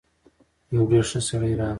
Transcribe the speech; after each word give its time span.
يو 0.73 0.83
ډېر 0.91 1.03
ښه 1.09 1.19
سړی 1.29 1.53
راغی. 1.59 1.69